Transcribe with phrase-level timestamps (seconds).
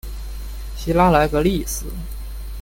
[0.77, 1.85] 希拉莱格利斯。